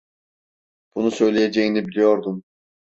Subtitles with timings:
[0.95, 2.43] Bunu söyleyeceğini biliyordum.